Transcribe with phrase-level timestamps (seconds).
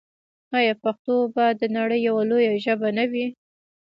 [0.57, 3.25] آیا پښتو به د نړۍ یوه لویه ژبه نه وي؟